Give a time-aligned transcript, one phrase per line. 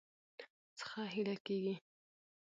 [0.79, 1.75] څخه هيله کيږي